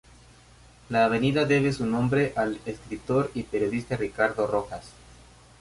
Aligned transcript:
La 0.89 1.05
avenida 1.05 1.45
debe 1.45 1.71
su 1.71 1.85
nombre 1.85 2.33
al 2.35 2.59
escritor 2.65 3.29
y 3.35 3.43
periodista 3.43 3.97
Ricardo 3.97 4.47
Rojas. 4.47 4.93